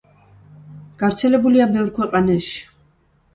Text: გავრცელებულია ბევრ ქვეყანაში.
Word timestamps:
გავრცელებულია 1.03 1.67
ბევრ 1.75 1.93
ქვეყანაში. 1.99 2.59